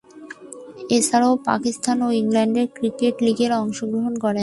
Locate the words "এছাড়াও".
0.89-1.33